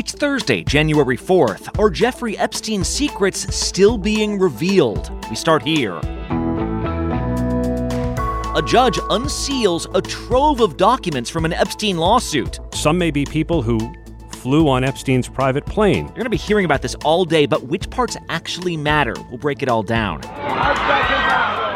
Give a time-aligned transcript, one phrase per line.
[0.00, 1.78] It's Thursday, January 4th.
[1.78, 5.12] Are Jeffrey Epstein's secrets still being revealed?
[5.28, 5.96] We start here.
[8.56, 12.60] A judge unseals a trove of documents from an Epstein lawsuit.
[12.72, 13.92] Some may be people who
[14.32, 16.06] flew on Epstein's private plane.
[16.06, 19.12] You're going to be hearing about this all day, but which parts actually matter?
[19.28, 20.22] We'll break it all down.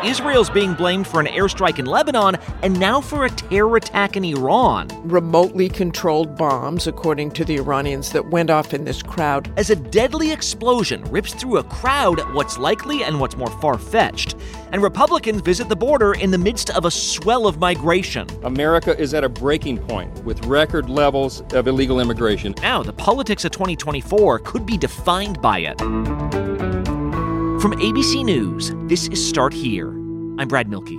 [0.04, 4.24] Israel's being blamed for an airstrike in Lebanon and now for a terror attack in
[4.24, 4.88] Iran.
[5.02, 9.52] Remotely controlled bombs, according to the Iranians, that went off in this crowd.
[9.56, 14.36] As a deadly explosion rips through a crowd, what's likely and what's more far fetched.
[14.72, 18.26] And Republicans visit the border in the midst of a swell of migration.
[18.42, 22.54] America is at a breaking point with record levels of illegal immigration.
[22.60, 25.78] Now, the politics of 2024 could be defined by it.
[27.64, 30.03] From ABC News, this is Start Here.
[30.36, 30.98] I'm Brad Mielke.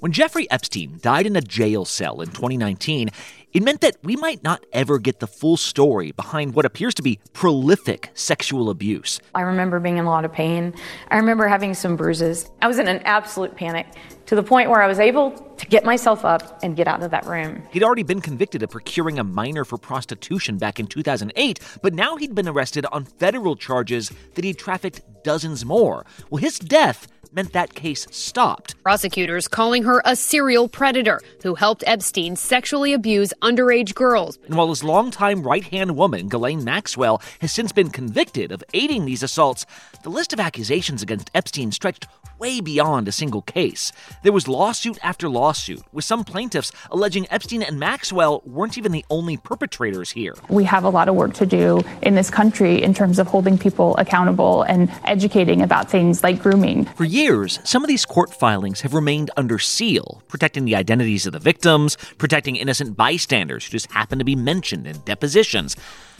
[0.00, 3.10] When Jeffrey Epstein died in a jail cell in 2019,
[3.56, 7.02] it meant that we might not ever get the full story behind what appears to
[7.02, 9.18] be prolific sexual abuse.
[9.34, 10.74] I remember being in a lot of pain.
[11.10, 12.50] I remember having some bruises.
[12.60, 13.86] I was in an absolute panic
[14.26, 17.10] to the point where I was able to get myself up and get out of
[17.12, 17.62] that room.
[17.70, 22.16] He'd already been convicted of procuring a minor for prostitution back in 2008, but now
[22.16, 26.04] he'd been arrested on federal charges that he'd trafficked dozens more.
[26.28, 28.80] Well, his death meant that case stopped.
[28.82, 34.38] Prosecutors calling her a serial predator who helped Epstein sexually abuse underage girls.
[34.46, 39.04] And while his longtime right hand woman, Ghislaine Maxwell, has since been convicted of aiding
[39.04, 39.66] these assaults,
[40.02, 42.06] the list of accusations against Epstein stretched
[42.38, 43.92] way beyond a single case.
[44.22, 49.04] There was lawsuit after lawsuit, with some plaintiffs alleging Epstein and Maxwell weren't even the
[49.10, 50.34] only perpetrators here.
[50.48, 53.56] We have a lot of work to do in this country in terms of holding
[53.56, 56.84] people accountable and educating about things like grooming.
[56.84, 61.32] For years, some of these court filings have remained under seal, protecting the identities of
[61.32, 65.76] the victims, protecting innocent bystanders who just happen to be mentioned in depositions.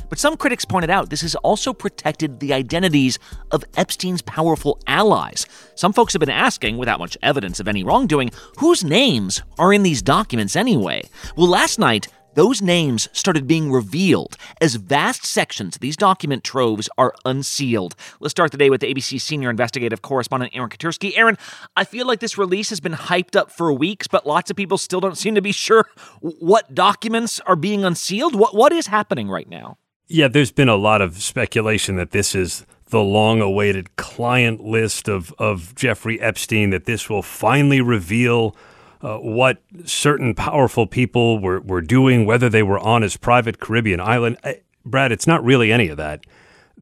[0.08, 3.18] But some critics pointed out this has also protected the identities
[3.50, 5.46] of Epstein's powerful allies.
[5.74, 9.82] Some folks have been asking, without much evidence of any wrongdoing, whose names are in
[9.82, 11.02] these documents anyway?
[11.36, 16.88] Well, last night, those names started being revealed as vast sections of these document troves
[16.98, 17.96] are unsealed.
[18.20, 21.16] Let's start the day with the ABC senior investigative correspondent Aaron Katersky.
[21.16, 21.38] Aaron,
[21.76, 24.76] I feel like this release has been hyped up for weeks, but lots of people
[24.76, 25.86] still don't seem to be sure
[26.20, 28.34] what documents are being unsealed.
[28.34, 29.78] What what is happening right now?
[30.06, 35.08] Yeah, there's been a lot of speculation that this is the long awaited client list
[35.08, 38.54] of, of Jeffrey Epstein, that this will finally reveal
[39.02, 44.00] uh, what certain powerful people were, were doing, whether they were on his private Caribbean
[44.00, 44.38] island.
[44.44, 46.24] I, Brad, it's not really any of that.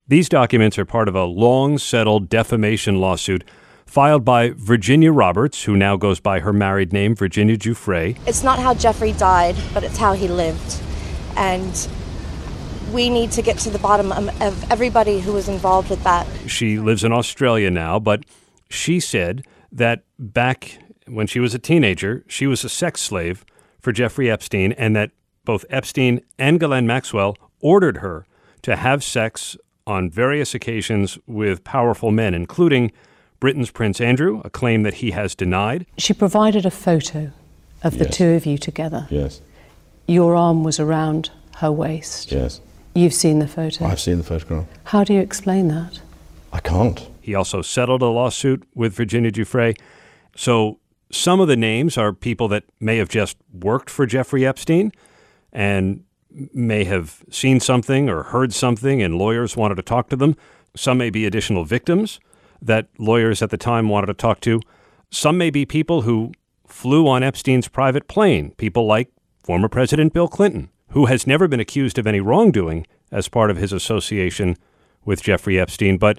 [0.07, 3.45] These documents are part of a long settled defamation lawsuit
[3.87, 8.19] filed by Virginia Roberts, who now goes by her married name, Virginia Giuffre.
[8.27, 10.81] It's not how Jeffrey died, but it's how he lived.
[11.37, 11.89] And
[12.93, 16.27] we need to get to the bottom of everybody who was involved with that.
[16.47, 18.25] She lives in Australia now, but
[18.69, 23.45] she said that back when she was a teenager, she was a sex slave
[23.81, 25.11] for Jeffrey Epstein, and that
[25.45, 28.27] both Epstein and Ghislaine Maxwell ordered her
[28.63, 29.57] to have sex
[29.87, 32.91] on various occasions with powerful men, including
[33.41, 35.85] Britain's Prince Andrew, a claim that he has denied.
[35.99, 37.31] She provided a photo
[37.83, 38.17] of the Yes.
[38.17, 39.07] two of you together.
[39.11, 39.43] Yes,
[40.07, 42.33] Your arm was around her waist.
[42.33, 42.61] yes.
[42.95, 43.85] You've seen the photo.
[43.87, 44.65] I've seen the photograph.
[44.85, 46.01] How do you explain that?
[46.53, 47.07] I can't.
[47.21, 49.75] He also settled a lawsuit with Virginia Giuffre.
[50.37, 50.79] So
[51.11, 54.93] some of the names are people that may have just worked for Jeffrey Epstein
[55.53, 56.05] and
[56.53, 60.37] may have seen something or heard something and lawyers wanted to talk to them.
[60.75, 62.19] Some may be additional victims
[62.61, 64.61] that lawyers at the time wanted to talk to.
[65.11, 66.33] Some may be people who
[66.67, 69.11] flew on Epstein's private plane, people like
[69.45, 73.57] former President Bill Clinton, who has never been accused of any wrongdoing as part of
[73.57, 74.57] his association
[75.05, 76.19] with Jeffrey Epstein, but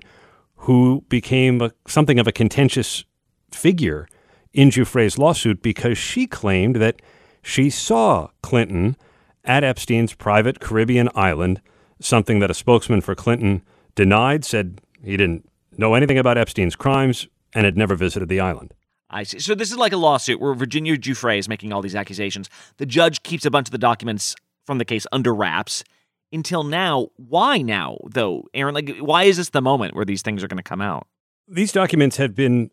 [0.57, 3.03] who became a, something of a contentious
[3.51, 4.07] figure
[4.55, 7.01] in Giuffre's lawsuit because she claimed that
[7.43, 8.95] she saw Clinton
[9.43, 11.61] at Epstein's private Caribbean island,
[11.99, 13.61] something that a spokesman for Clinton
[13.93, 15.47] denied, said he didn't
[15.77, 18.73] know anything about Epstein's crimes and had never visited the island.
[19.09, 19.39] I see.
[19.39, 22.49] So this is like a lawsuit where Virginia Giuffre is making all these accusations.
[22.77, 24.35] The judge keeps a bunch of the documents
[24.65, 25.83] from the case under wraps
[26.31, 27.09] until now.
[27.17, 28.73] Why now, though, Aaron?
[28.73, 31.07] Like, why is this the moment where these things are going to come out?
[31.47, 32.71] These documents have been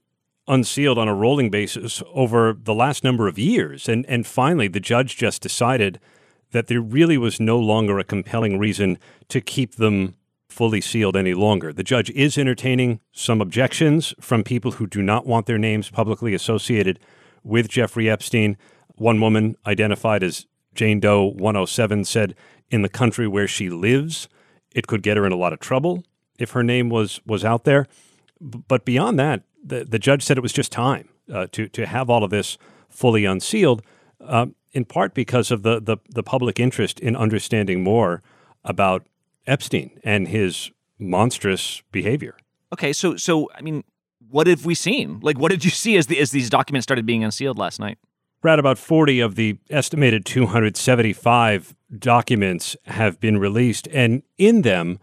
[0.52, 3.88] unsealed on a rolling basis over the last number of years.
[3.88, 5.98] And, and finally, the judge just decided
[6.50, 10.14] that there really was no longer a compelling reason to keep them
[10.48, 11.72] fully sealed any longer.
[11.72, 16.34] The judge is entertaining some objections from people who do not want their names publicly
[16.34, 17.00] associated
[17.42, 18.58] with Jeffrey Epstein.
[18.96, 22.34] One woman, identified as Jane Doe 107, said
[22.70, 24.28] in the country where she lives,
[24.74, 26.04] it could get her in a lot of trouble
[26.38, 27.86] if her name was was out there.
[28.40, 32.10] But beyond that, the, the judge said it was just time uh, to to have
[32.10, 33.82] all of this fully unsealed,
[34.20, 38.22] uh, in part because of the, the the public interest in understanding more
[38.64, 39.06] about
[39.46, 42.36] Epstein and his monstrous behavior.
[42.72, 43.84] Okay, so so I mean,
[44.30, 45.20] what have we seen?
[45.22, 47.98] Like, what did you see as the as these documents started being unsealed last night?
[48.40, 54.98] Brad, about 40 of the estimated 275 documents have been released, and in them,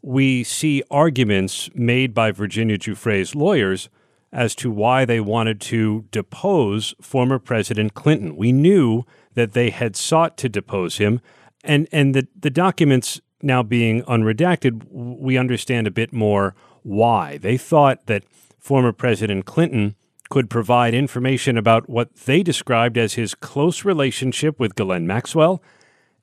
[0.00, 3.88] we see arguments made by Virginia Giuffre's lawyers
[4.34, 8.36] as to why they wanted to depose former President Clinton.
[8.36, 9.04] We knew
[9.34, 11.20] that they had sought to depose him,
[11.62, 17.38] and, and the, the documents now being unredacted, we understand a bit more why.
[17.38, 18.24] They thought that
[18.58, 19.94] former President Clinton
[20.30, 25.62] could provide information about what they described as his close relationship with Ghislaine Maxwell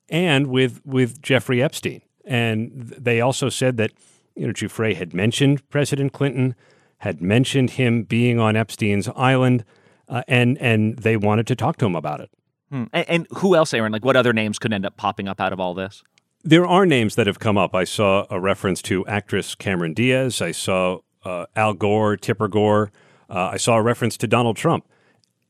[0.09, 2.01] and with with Jeffrey Epstein.
[2.25, 3.91] And they also said that
[4.35, 6.55] you know Giuffre had mentioned President Clinton,
[7.01, 9.65] had mentioned him being on Epstein's island,
[10.07, 12.29] uh, and and they wanted to talk to him about it.
[12.69, 12.83] Hmm.
[12.93, 13.91] And, and who else, Aaron?
[13.91, 16.03] Like, what other names could end up popping up out of all this?
[16.43, 17.73] There are names that have come up.
[17.73, 20.41] I saw a reference to actress Cameron Diaz.
[20.41, 22.91] I saw uh, Al Gore, Tipper Gore.
[23.27, 24.87] Uh, I saw a reference to Donald Trump.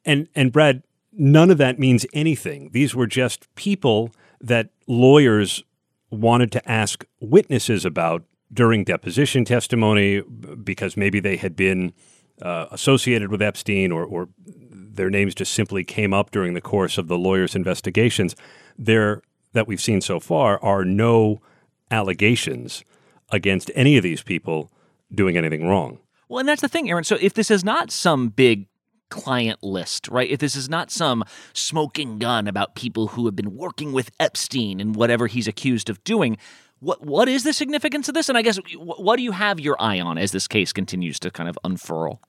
[0.06, 2.70] And and Brad, none of that means anything.
[2.72, 5.66] These were just people that lawyers
[6.10, 11.94] wanted to ask witnesses about during deposition testimony because maybe they had been
[12.42, 16.98] uh, associated with Epstein or, or their names just simply came up during the course
[16.98, 18.36] of the lawyers' investigations.
[18.78, 19.22] There
[19.54, 21.42] that we've seen so far are no
[21.90, 22.84] allegations
[23.32, 24.72] against any of these people
[25.14, 26.00] doing anything wrong.
[26.30, 27.04] Well, and that's the thing, Aaron.
[27.04, 28.68] So if this is not some big
[29.10, 30.30] client list, right?
[30.30, 31.24] If this is not some
[31.54, 36.04] smoking gun about people who have been working with Epstein and whatever he's accused of
[36.06, 36.38] doing,
[36.82, 38.28] what what is the significance of this?
[38.28, 41.32] And I guess what do you have your eye on as this case continues to
[41.32, 42.22] kind of unfurl?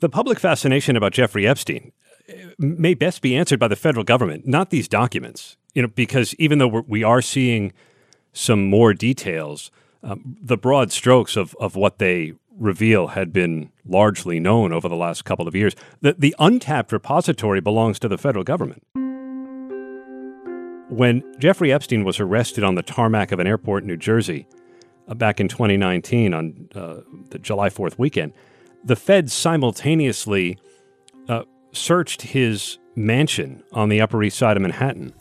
[0.00, 1.92] The public fascination about Jeffrey Epstein
[2.28, 5.56] uh, may best be answered by the federal government, not these documents.
[5.74, 7.72] You know, because even though we're, we are seeing
[8.32, 9.70] some more details,
[10.02, 14.96] um, the broad strokes of of what they reveal had been largely known over the
[14.96, 15.74] last couple of years.
[16.02, 18.82] The, the untapped repository belongs to the federal government.
[20.90, 24.46] When Jeffrey Epstein was arrested on the tarmac of an airport in New Jersey
[25.08, 26.96] uh, back in 2019 on uh,
[27.30, 28.32] the July 4th weekend,
[28.84, 30.58] the feds simultaneously
[31.28, 35.14] uh, searched his mansion on the Upper East Side of Manhattan.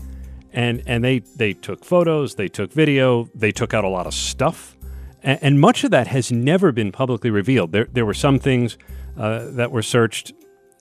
[0.51, 4.13] And, and they, they took photos, they took video, they took out a lot of
[4.13, 4.75] stuff
[5.23, 7.71] and, and much of that has never been publicly revealed.
[7.71, 8.77] There, there were some things
[9.17, 10.33] uh, that were searched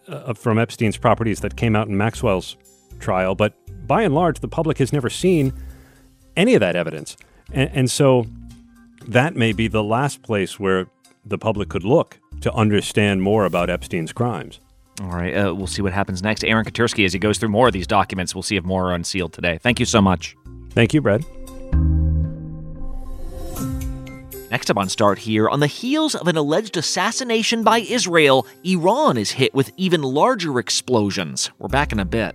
[0.07, 2.57] uh, from Epstein's properties that came out in Maxwell's
[3.01, 3.58] trial, but
[3.89, 5.53] by and large, the public has never seen
[6.37, 7.17] any of that evidence.
[7.53, 8.27] And, and so
[9.07, 10.87] that may be the last place where
[11.25, 14.61] the public could look to understand more about Epstein's crimes.
[15.01, 16.45] All right, uh, we'll see what happens next.
[16.45, 18.95] Aaron Katersky, as he goes through more of these documents, we'll see if more are
[18.95, 19.59] unsealed today.
[19.59, 20.37] Thank you so much.
[20.71, 21.25] Thank you, Brad.
[24.51, 29.19] Next up on Start Here, on the heels of an alleged assassination by Israel, Iran
[29.19, 31.51] is hit with even larger explosions.
[31.59, 32.35] We're back in a bit.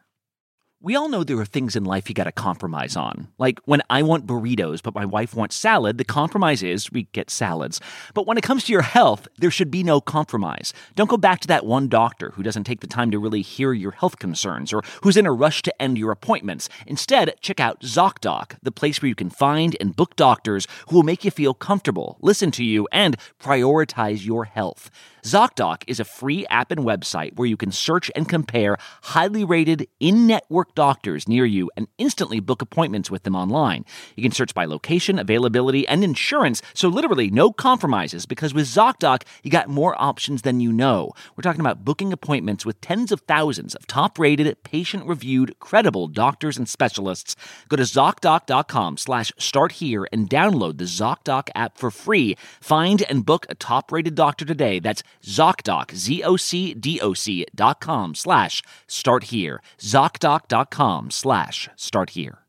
[0.83, 3.27] We all know there are things in life you got to compromise on.
[3.37, 7.29] Like when I want burritos, but my wife wants salad, the compromise is we get
[7.29, 7.79] salads.
[8.15, 10.73] But when it comes to your health, there should be no compromise.
[10.95, 13.73] Don't go back to that one doctor who doesn't take the time to really hear
[13.73, 16.67] your health concerns or who's in a rush to end your appointments.
[16.87, 21.03] Instead, check out ZocDoc, the place where you can find and book doctors who will
[21.03, 24.89] make you feel comfortable, listen to you, and prioritize your health.
[25.23, 29.87] ZocDoc is a free app and website where you can search and compare highly rated
[29.99, 33.85] in network doctors near you and instantly book appointments with them online.
[34.15, 39.21] You can search by location, availability, and insurance, so literally no compromises because with ZocDoc,
[39.43, 41.11] you got more options than you know.
[41.35, 46.07] We're talking about booking appointments with tens of thousands of top rated, patient reviewed, credible
[46.07, 47.35] doctors and specialists.
[47.69, 52.35] Go to ZocDoc.com slash start here and download the ZocDoc app for free.
[52.59, 54.79] Find and book a top rated doctor today.
[54.79, 59.61] That's ZocDoc, Z-O-C-D-O-C dot com slash start here.
[59.79, 62.39] ZocDoc.com slash start here.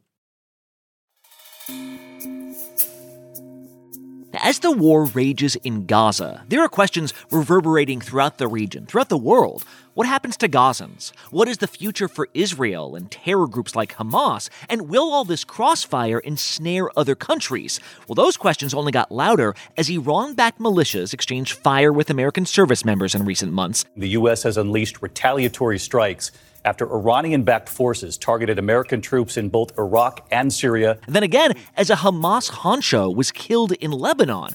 [4.45, 9.17] As the war rages in Gaza, there are questions reverberating throughout the region, throughout the
[9.17, 9.65] world.
[9.95, 11.13] What happens to Gazans?
[11.31, 14.49] What is the future for Israel and terror groups like Hamas?
[14.69, 17.79] And will all this crossfire ensnare other countries?
[18.09, 22.85] Well, those questions only got louder as Iran backed militias exchanged fire with American service
[22.85, 23.85] members in recent months.
[23.97, 24.43] The U.S.
[24.43, 26.33] has unleashed retaliatory strikes
[26.65, 30.99] after Iranian backed forces targeted American troops in both Iraq and Syria.
[31.09, 34.51] Then again, as a Hamas honcho was killed in Lebanon.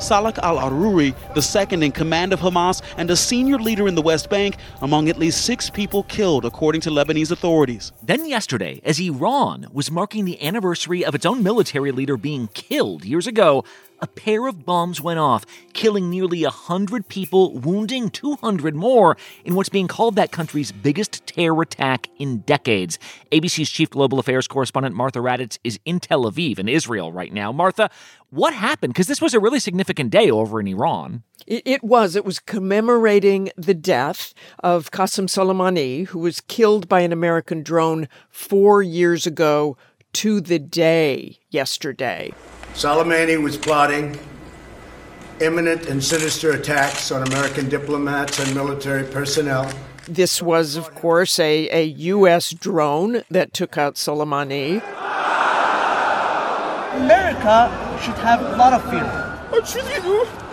[0.00, 4.02] Saleh al Aruri, the second in command of Hamas and a senior leader in the
[4.02, 7.92] West Bank, among at least six people killed, according to Lebanese authorities.
[8.02, 13.06] Then yesterday, as Iran was marking the anniversary of its own military leader being killed
[13.06, 13.64] years ago,
[14.00, 19.68] a pair of bombs went off, killing nearly 100 people, wounding 200 more in what's
[19.68, 22.98] being called that country's biggest terror attack in decades.
[23.32, 27.52] ABC's chief global affairs correspondent Martha Raddatz is in Tel Aviv, in Israel, right now.
[27.52, 27.90] Martha,
[28.30, 28.92] what happened?
[28.92, 31.22] Because this was a really significant day over in Iran.
[31.46, 32.16] It, was.
[32.16, 34.34] It was commemorating the death
[34.64, 39.76] of Qasem Soleimani, who was killed by an American drone four years ago
[40.14, 42.32] to the day yesterday.
[42.76, 44.18] Soleimani was plotting
[45.40, 49.72] imminent and sinister attacks on American diplomats and military personnel.
[50.06, 52.50] This was, of course, a, a U.S.
[52.52, 54.82] drone that took out Soleimani.
[56.96, 60.45] America should have a lot of fear.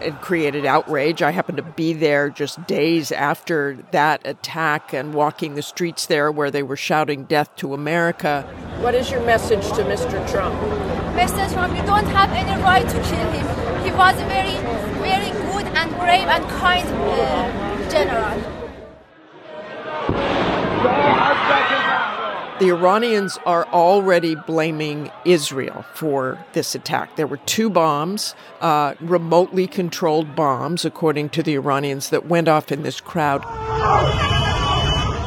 [0.00, 1.22] It created outrage.
[1.22, 6.32] I happened to be there just days after that attack and walking the streets there
[6.32, 8.42] where they were shouting death to America.
[8.80, 10.28] What is your message to Mr.
[10.30, 10.58] Trump?
[11.14, 11.52] Mr.
[11.52, 13.84] Trump, you don't have any right to kill him.
[13.84, 14.56] He was a very,
[15.00, 18.61] very good and brave and kind uh, general.
[22.62, 27.16] The Iranians are already blaming Israel for this attack.
[27.16, 32.70] There were two bombs, uh, remotely controlled bombs, according to the Iranians, that went off
[32.70, 33.42] in this crowd.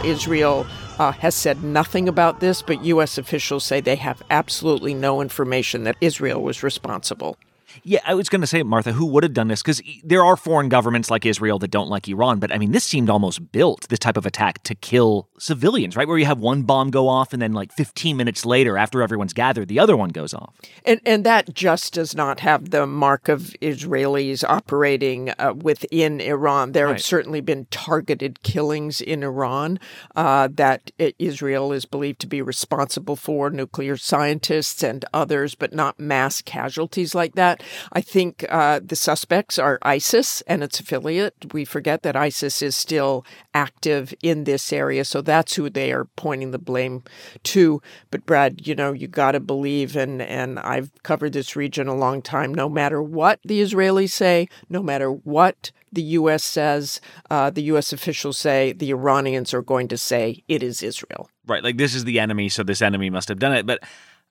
[0.05, 0.65] Israel
[0.97, 3.17] uh, has said nothing about this, but U.S.
[3.17, 7.35] officials say they have absolutely no information that Israel was responsible.
[7.83, 9.61] Yeah, I was going to say, Martha, who would have done this?
[9.61, 12.83] Because there are foreign governments like Israel that don't like Iran, but I mean, this
[12.83, 16.07] seemed almost built, this type of attack, to kill civilians, right?
[16.07, 19.33] Where you have one bomb go off, and then like 15 minutes later, after everyone's
[19.33, 20.55] gathered, the other one goes off.
[20.85, 26.71] And, and that just does not have the mark of Israelis operating uh, within Iran.
[26.71, 26.93] There right.
[26.93, 29.79] have certainly been targeted killings in Iran
[30.15, 35.99] uh, that Israel is believed to be responsible for, nuclear scientists and others, but not
[35.99, 37.61] mass casualties like that.
[37.91, 41.53] I think uh, the suspects are ISIS and its affiliate.
[41.53, 46.05] We forget that ISIS is still active in this area, so that's who they are
[46.15, 47.03] pointing the blame
[47.43, 47.81] to.
[48.11, 51.95] But Brad, you know, you got to believe, and and I've covered this region a
[51.95, 52.53] long time.
[52.53, 56.43] No matter what the Israelis say, no matter what the U.S.
[56.43, 57.93] says, uh, the U.S.
[57.93, 61.29] officials say, the Iranians are going to say it is Israel.
[61.47, 63.83] Right, like this is the enemy, so this enemy must have done it, but.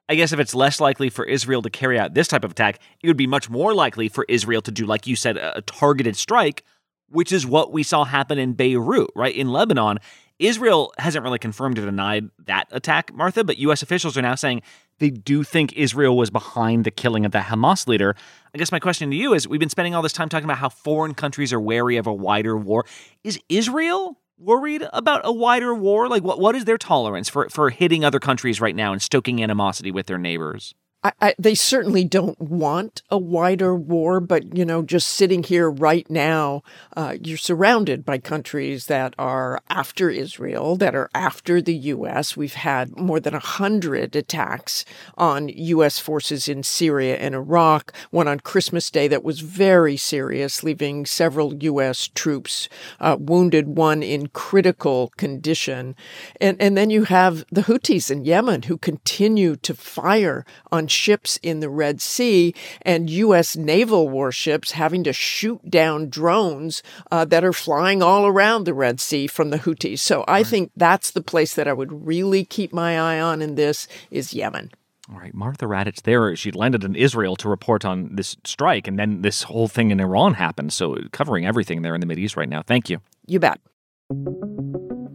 [0.08, 2.78] I guess if it's less likely for Israel to carry out this type of attack,
[3.02, 6.16] it would be much more likely for Israel to do, like you said, a targeted
[6.16, 6.62] strike,
[7.08, 9.34] which is what we saw happen in Beirut, right?
[9.34, 9.98] In Lebanon.
[10.40, 13.82] Israel hasn't really confirmed or denied that attack, Martha, but U.S.
[13.82, 14.62] officials are now saying
[14.98, 18.16] they do think Israel was behind the killing of the Hamas leader.
[18.52, 20.58] I guess my question to you is we've been spending all this time talking about
[20.58, 22.84] how foreign countries are wary of a wider war.
[23.22, 26.08] Is Israel worried about a wider war?
[26.08, 29.42] Like, what what is their tolerance for for hitting other countries right now and stoking
[29.42, 30.74] animosity with their neighbors?
[31.04, 35.70] I, I, they certainly don't want a wider war, but you know, just sitting here
[35.70, 36.62] right now,
[36.96, 42.38] uh, you're surrounded by countries that are after Israel, that are after the U.S.
[42.38, 44.86] We've had more than a hundred attacks
[45.18, 45.98] on U.S.
[45.98, 47.92] forces in Syria and Iraq.
[48.10, 52.08] One on Christmas Day that was very serious, leaving several U.S.
[52.14, 52.68] troops
[52.98, 55.96] uh, wounded, one in critical condition,
[56.40, 61.38] and and then you have the Houthis in Yemen who continue to fire on ships
[61.42, 63.56] in the Red Sea and U.S.
[63.56, 69.00] naval warships having to shoot down drones uh, that are flying all around the Red
[69.00, 69.98] Sea from the Houthis.
[69.98, 73.56] So I think that's the place that I would really keep my eye on in
[73.56, 74.70] this is Yemen.
[75.12, 76.34] All right, Martha Raddatz there.
[76.34, 80.00] She landed in Israel to report on this strike, and then this whole thing in
[80.00, 80.72] Iran happened.
[80.72, 82.62] So, covering everything there in the East right now.
[82.62, 83.00] Thank you.
[83.26, 83.60] You bet.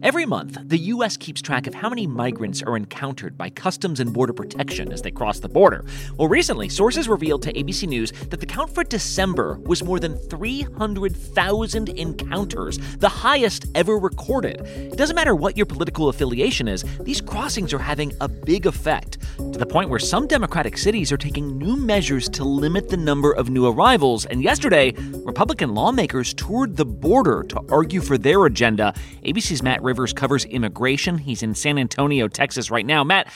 [0.02, 1.18] Every month, the U.S.
[1.18, 5.10] keeps track of how many migrants are encountered by Customs and Border Protection as they
[5.10, 5.84] cross the border.
[6.16, 10.16] Well, recently, sources revealed to ABC News that the count for December was more than
[10.16, 14.62] 300,000 encounters, the highest ever recorded.
[14.62, 19.18] It doesn't matter what your political affiliation is, these crossings are having a big effect,
[19.36, 23.32] to the point where some Democratic cities are taking new measures to limit the number
[23.32, 24.24] of new arrivals.
[24.24, 24.92] And yesterday,
[25.26, 28.94] Republican lawmakers toured the border to argue for their agenda.
[29.24, 31.18] ABC's Matt Rivers covers immigration.
[31.18, 33.02] He's in San Antonio, Texas right now.
[33.02, 33.26] Matt,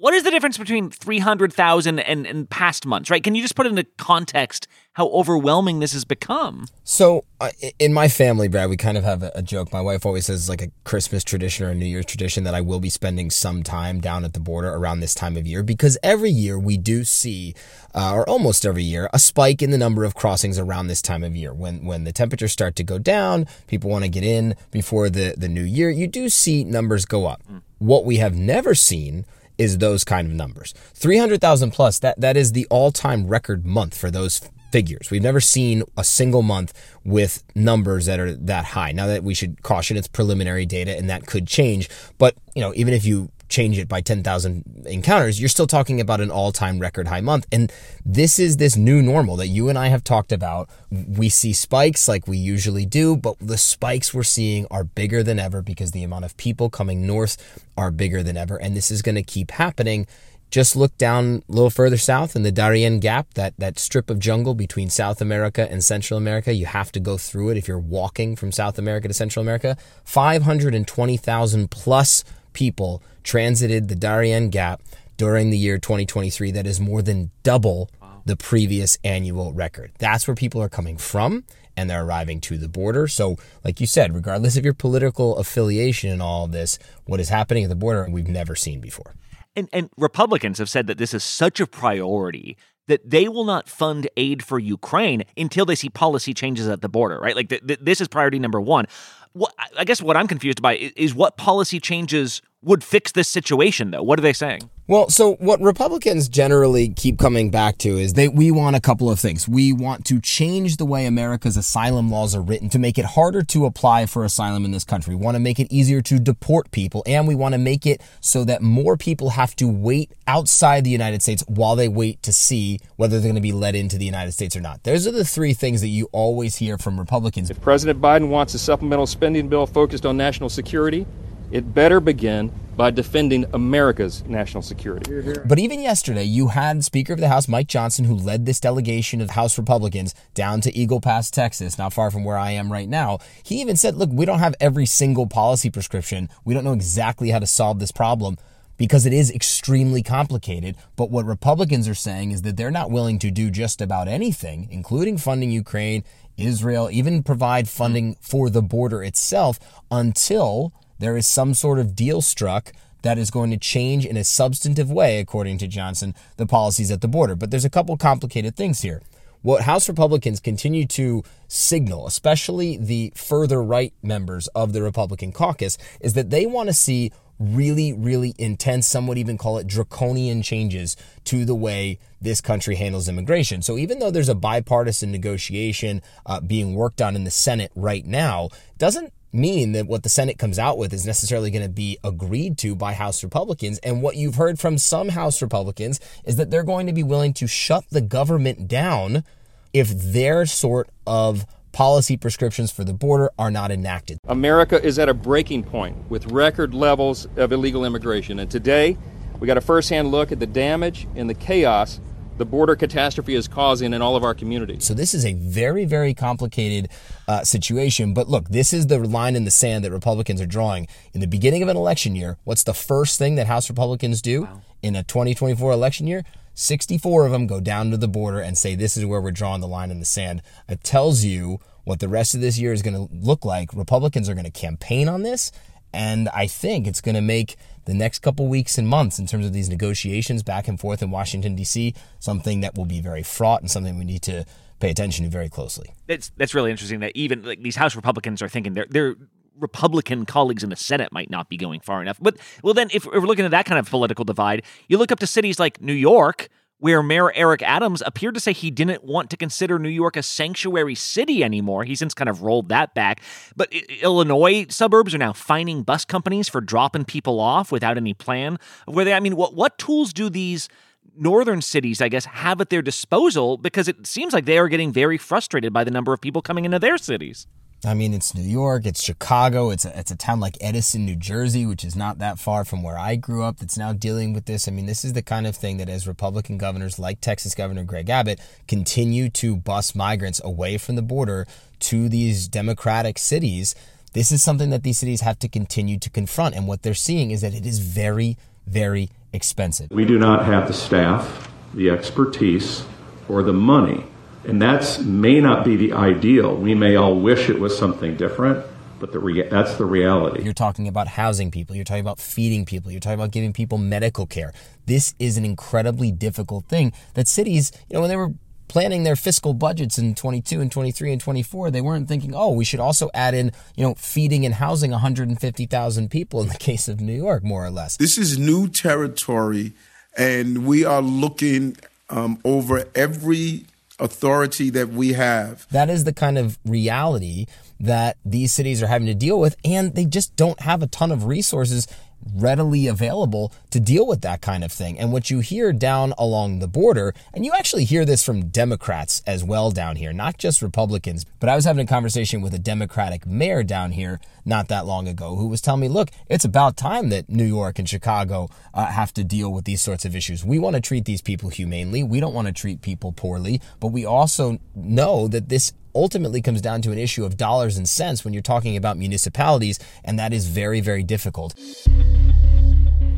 [0.00, 3.22] what is the difference between 300,000 and, and past months, right?
[3.22, 6.66] Can you just put into context how overwhelming this has become?
[6.84, 9.74] So, uh, in my family, Brad, we kind of have a, a, joke.
[9.74, 12.62] My wife always says, like a Christmas tradition or a New Year's tradition, that I
[12.62, 15.98] will be spending some time down at the border around this time of year because
[16.02, 17.54] every year we do see,
[17.94, 21.22] uh, or almost every year, a spike in the number of crossings around this time
[21.22, 21.52] of year.
[21.52, 25.34] When when the temperatures start to go down, people want to get in before the,
[25.36, 27.42] the new year, you do see numbers go up.
[27.52, 27.60] Mm.
[27.78, 29.26] What we have never seen
[29.60, 30.72] is those kind of numbers.
[30.94, 34.40] 300,000 plus, that, that is the all time record month for those
[34.72, 35.10] figures.
[35.10, 36.72] We've never seen a single month
[37.04, 38.92] with numbers that are that high.
[38.92, 42.72] Now that we should caution it's preliminary data and that could change, but you know,
[42.74, 46.78] even if you change it by 10,000 encounters, you're still talking about an all time
[46.78, 47.46] record high month.
[47.52, 47.70] And
[48.06, 50.70] this is this new normal that you and I have talked about.
[50.90, 55.38] We see spikes like we usually do, but the spikes we're seeing are bigger than
[55.38, 57.36] ever because the amount of people coming north
[57.76, 58.56] are bigger than ever.
[58.56, 60.06] And this is going to keep happening.
[60.50, 64.18] Just look down a little further south in the Darien Gap, that, that strip of
[64.18, 66.52] jungle between South America and Central America.
[66.52, 69.76] You have to go through it if you're walking from South America to Central America.
[70.04, 74.82] 520,000 plus people transited the Darien Gap
[75.16, 76.50] during the year 2023.
[76.50, 77.90] That is more than double
[78.24, 79.92] the previous annual record.
[79.98, 81.44] That's where people are coming from
[81.76, 83.08] and they're arriving to the border.
[83.08, 87.28] So, like you said, regardless of your political affiliation and all of this, what is
[87.28, 89.14] happening at the border, we've never seen before.
[89.56, 93.68] And, and Republicans have said that this is such a priority that they will not
[93.68, 97.36] fund aid for Ukraine until they see policy changes at the border, right?
[97.36, 98.86] Like, th- th- this is priority number one.
[99.32, 103.28] What, I guess what I'm confused by is, is what policy changes would fix this
[103.28, 104.02] situation, though.
[104.02, 104.68] What are they saying?
[104.86, 109.08] Well, so what Republicans generally keep coming back to is they we want a couple
[109.08, 109.48] of things.
[109.48, 113.42] We want to change the way America's asylum laws are written to make it harder
[113.42, 115.14] to apply for asylum in this country.
[115.14, 118.02] We want to make it easier to deport people, and we want to make it
[118.20, 122.32] so that more people have to wait outside the United States while they wait to
[122.32, 124.82] see whether they're going to be let into the United States or not.
[124.82, 127.48] Those are the three things that you always hear from Republicans.
[127.48, 131.06] If President Biden wants a supplemental spending bill focused on national security,
[131.50, 135.34] it better begin by defending America's national security.
[135.44, 139.20] But even yesterday, you had Speaker of the House Mike Johnson, who led this delegation
[139.20, 142.88] of House Republicans down to Eagle Pass, Texas, not far from where I am right
[142.88, 143.18] now.
[143.42, 146.30] He even said, Look, we don't have every single policy prescription.
[146.44, 148.38] We don't know exactly how to solve this problem
[148.78, 150.74] because it is extremely complicated.
[150.96, 154.68] But what Republicans are saying is that they're not willing to do just about anything,
[154.70, 156.02] including funding Ukraine,
[156.38, 159.58] Israel, even provide funding for the border itself
[159.90, 164.24] until there is some sort of deal struck that is going to change in a
[164.24, 167.34] substantive way, according to Johnson, the policies at the border.
[167.34, 169.02] But there's a couple complicated things here.
[169.42, 175.78] What House Republicans continue to signal, especially the further right members of the Republican caucus,
[176.00, 180.42] is that they want to see really, really intense, some would even call it draconian
[180.42, 183.62] changes to the way this country handles immigration.
[183.62, 188.04] So even though there's a bipartisan negotiation uh, being worked on in the Senate right
[188.04, 191.98] now, doesn't mean that what the Senate comes out with is necessarily going to be
[192.02, 193.78] agreed to by House Republicans.
[193.78, 197.32] And what you've heard from some House Republicans is that they're going to be willing
[197.34, 199.24] to shut the government down
[199.72, 204.18] if their sort of policy prescriptions for the border are not enacted.
[204.26, 208.40] America is at a breaking point with record levels of illegal immigration.
[208.40, 208.96] And today,
[209.40, 211.98] We got a firsthand look at the damage and the chaos
[212.40, 214.84] the border catastrophe is causing in all of our communities.
[214.86, 216.88] So this is a very, very complicated
[217.28, 218.14] uh, situation.
[218.14, 220.88] But look, this is the line in the sand that Republicans are drawing.
[221.12, 224.44] In the beginning of an election year, what's the first thing that House Republicans do
[224.44, 224.62] wow.
[224.82, 226.24] in a 2024 election year?
[226.54, 229.60] 64 of them go down to the border and say, this is where we're drawing
[229.60, 230.40] the line in the sand.
[230.66, 233.74] It tells you what the rest of this year is going to look like.
[233.74, 235.52] Republicans are going to campaign on this.
[235.92, 239.46] And I think it's going to make the next couple weeks and months in terms
[239.46, 243.60] of these negotiations back and forth in Washington, D.C., something that will be very fraught
[243.60, 244.44] and something we need to
[244.78, 245.94] pay attention to very closely.
[246.06, 249.16] That's, that's really interesting that even like these House Republicans are thinking they're, they're
[249.58, 252.18] Republican colleagues in the Senate might not be going far enough.
[252.20, 255.20] But, well, then if we're looking at that kind of political divide, you look up
[255.20, 256.48] to cities like New York,
[256.80, 260.22] where Mayor Eric Adams appeared to say he didn't want to consider New York a
[260.22, 261.84] sanctuary city anymore.
[261.84, 263.20] He since kind of rolled that back.
[263.54, 268.58] But Illinois suburbs are now fining bus companies for dropping people off without any plan
[268.88, 269.12] of where they.
[269.12, 270.68] I mean, what what tools do these
[271.16, 273.58] northern cities, I guess, have at their disposal?
[273.58, 276.64] Because it seems like they are getting very frustrated by the number of people coming
[276.64, 277.46] into their cities.
[277.84, 281.16] I mean, it's New York, it's Chicago, it's a, it's a town like Edison, New
[281.16, 284.44] Jersey, which is not that far from where I grew up, that's now dealing with
[284.44, 284.68] this.
[284.68, 287.84] I mean, this is the kind of thing that as Republican governors like Texas Governor
[287.84, 288.38] Greg Abbott
[288.68, 291.46] continue to bus migrants away from the border
[291.80, 293.74] to these Democratic cities,
[294.12, 296.54] this is something that these cities have to continue to confront.
[296.54, 299.90] And what they're seeing is that it is very, very expensive.
[299.90, 302.84] We do not have the staff, the expertise,
[303.26, 304.04] or the money
[304.44, 306.56] and that may not be the ideal.
[306.56, 308.64] We may all wish it was something different,
[308.98, 310.42] but the rea- that's the reality.
[310.42, 313.78] You're talking about housing people, you're talking about feeding people, you're talking about giving people
[313.78, 314.52] medical care.
[314.86, 318.32] This is an incredibly difficult thing that cities, you know, when they were
[318.68, 322.64] planning their fiscal budgets in 22 and 23 and 24 they weren't thinking oh we
[322.64, 327.00] should also add in you know feeding and housing 150,000 people in the case of
[327.00, 329.72] New York more or less this is new territory
[330.16, 331.76] and we are looking
[332.10, 333.64] um, over every
[334.00, 335.66] authority that we have.
[335.70, 337.46] That is the kind of reality
[337.78, 341.12] that these cities are having to deal with, and they just don't have a ton
[341.12, 341.86] of resources
[342.34, 344.98] readily available to deal with that kind of thing.
[344.98, 349.22] And what you hear down along the border, and you actually hear this from Democrats
[349.26, 352.58] as well down here, not just Republicans, but I was having a conversation with a
[352.58, 356.76] Democratic mayor down here not that long ago who was telling me, look, it's about
[356.76, 360.44] time that New York and Chicago uh, have to deal with these sorts of issues.
[360.44, 362.02] We want to treat these people humanely.
[362.02, 366.60] We don't want to treat people poorly, but we also know that this ultimately comes
[366.60, 370.32] down to an issue of dollars and cents when you're talking about municipalities, and that
[370.32, 371.54] is very, very difficult.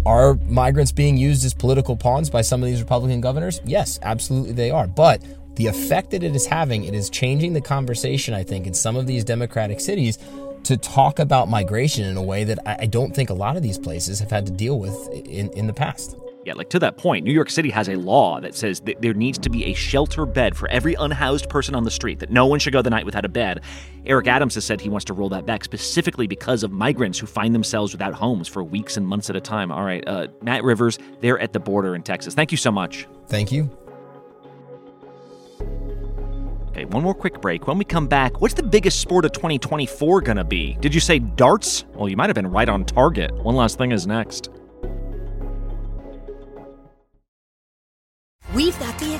[0.04, 3.60] Are migrants being used as political pawns by some of these Republican governors?
[3.64, 4.86] Yes, absolutely they are.
[4.86, 5.22] But
[5.54, 8.96] the effect that it is having, it is changing the conversation, I think, in some
[8.96, 10.18] of these Democratic cities
[10.64, 13.78] to talk about migration in a way that I don't think a lot of these
[13.78, 16.16] places have had to deal with in, in the past.
[16.44, 19.14] Yeah, like to that point, New York City has a law that says that there
[19.14, 22.46] needs to be a shelter bed for every unhoused person on the street, that no
[22.46, 23.60] one should go the night without a bed.
[24.06, 27.28] Eric Adams has said he wants to roll that back specifically because of migrants who
[27.28, 29.70] find themselves without homes for weeks and months at a time.
[29.70, 32.34] All right, uh, Matt Rivers, they're at the border in Texas.
[32.34, 33.06] Thank you so much.
[33.28, 33.70] Thank you.
[36.70, 37.68] Okay, one more quick break.
[37.68, 40.76] When we come back, what's the biggest sport of 2024 going to be?
[40.80, 41.84] Did you say darts?
[41.94, 43.32] Well, you might have been right on target.
[43.44, 44.48] One last thing is next.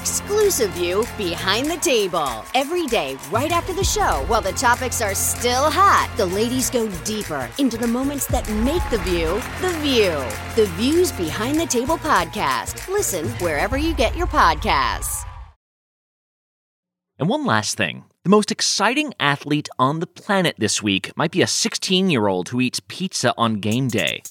[0.03, 2.45] Exclusive view behind the table.
[2.57, 6.89] Every day, right after the show, while the topics are still hot, the ladies go
[7.05, 10.13] deeper into the moments that make the view the view.
[10.57, 12.89] The Views Behind the Table podcast.
[12.89, 15.25] Listen wherever you get your podcasts.
[17.21, 18.05] And one last thing.
[18.25, 22.49] The most exciting athlete on the planet this week might be a 16 year old
[22.49, 24.23] who eats pizza on game day.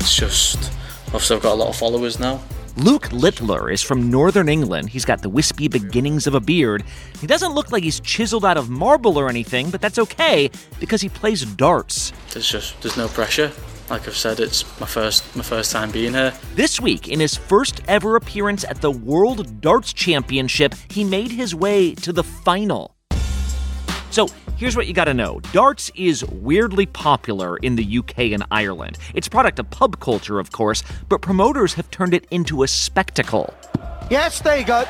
[0.00, 0.72] It's just,
[1.08, 2.40] obviously, I've got a lot of followers now
[2.78, 4.88] Luke Littler is from northern England.
[4.88, 6.84] He's got the wispy beginnings of a beard.
[7.20, 11.00] He doesn't look like he's chiseled out of marble or anything, but that's okay because
[11.00, 12.12] he plays darts.
[12.30, 13.50] There's just there's no pressure.
[13.90, 16.32] Like I've said, it's my first my first time being here.
[16.54, 21.56] This week, in his first ever appearance at the World Darts Championship, he made his
[21.56, 22.94] way to the final.
[24.58, 28.98] Here's what you gotta know darts is weirdly popular in the UK and Ireland.
[29.14, 32.66] It's a product of pub culture, of course, but promoters have turned it into a
[32.66, 33.54] spectacle.
[34.10, 34.82] Yes, there you go.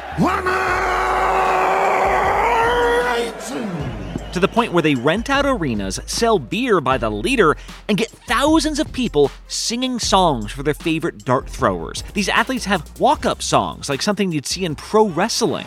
[4.32, 7.54] To the point where they rent out arenas, sell beer by the liter,
[7.90, 12.02] and get thousands of people singing songs for their favorite dart throwers.
[12.14, 15.66] These athletes have walk up songs, like something you'd see in pro wrestling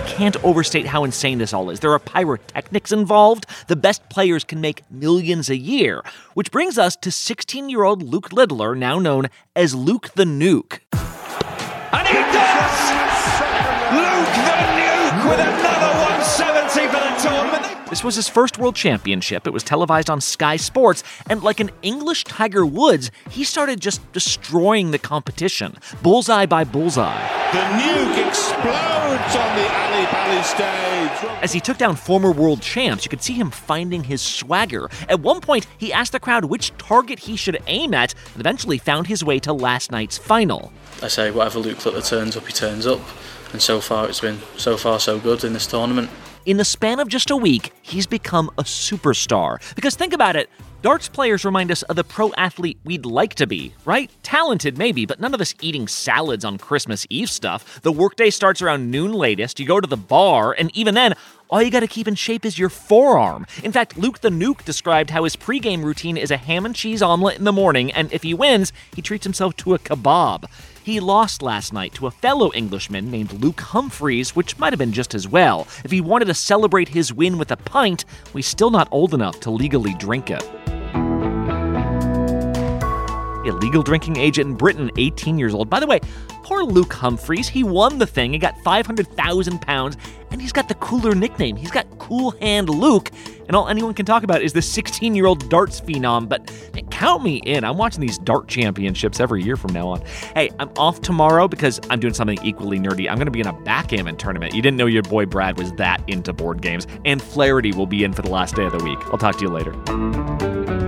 [0.00, 1.80] can't overstate how insane this all is.
[1.80, 3.46] There are pyrotechnics involved.
[3.68, 6.02] The best players can make millions a year.
[6.34, 10.80] Which brings us to 16 year old Luke Littler, now known as Luke the Nuke.
[11.92, 12.78] And he does!
[13.90, 17.88] Luke the Nuke with another 170 for the tournament.
[17.88, 19.46] This was his first world championship.
[19.46, 24.00] It was televised on Sky Sports, and like an English Tiger Woods, he started just
[24.12, 27.18] destroying the competition, bullseye by bullseye.
[27.52, 29.87] The nuke explodes on the
[30.28, 31.30] Ali stage.
[31.42, 34.90] As he took down former world champs, you could see him finding his swagger.
[35.08, 38.78] At one point, he asked the crowd which target he should aim at, and eventually
[38.78, 40.72] found his way to last night's final.
[41.02, 43.00] I say whatever Luke Littler turns up, he turns up,
[43.52, 46.10] and so far it's been so far so good in this tournament.
[46.44, 49.58] In the span of just a week, he's become a superstar.
[49.74, 50.48] Because think about it,
[50.82, 54.10] darts players remind us of the pro athlete we'd like to be, right?
[54.22, 57.80] Talented, maybe, but none of us eating salads on Christmas Eve stuff.
[57.82, 61.14] The workday starts around noon latest, you go to the bar, and even then,
[61.50, 63.46] all you gotta keep in shape is your forearm.
[63.62, 67.02] In fact, Luke the Nuke described how his pregame routine is a ham and cheese
[67.02, 70.44] omelet in the morning, and if he wins, he treats himself to a kebab.
[70.82, 74.92] He lost last night to a fellow Englishman named Luke Humphries, which might have been
[74.92, 75.66] just as well.
[75.84, 79.40] If he wanted to celebrate his win with a pint, we're still not old enough
[79.40, 80.42] to legally drink it.
[83.48, 85.68] Illegal drinking age in Britain, 18 years old.
[85.68, 86.00] By the way,
[86.42, 89.96] poor Luke Humphries, he won the thing and got 500,000 pounds,
[90.30, 91.56] and he's got the cooler nickname.
[91.56, 93.10] He's got Cool Hand Luke,
[93.46, 96.28] and all anyone can talk about is the 16 year old darts phenom.
[96.28, 96.50] But
[96.90, 97.64] count me in.
[97.64, 100.02] I'm watching these dart championships every year from now on.
[100.34, 103.08] Hey, I'm off tomorrow because I'm doing something equally nerdy.
[103.08, 104.54] I'm going to be in a backgammon tournament.
[104.54, 108.04] You didn't know your boy Brad was that into board games, and Flaherty will be
[108.04, 108.98] in for the last day of the week.
[109.06, 110.87] I'll talk to you later.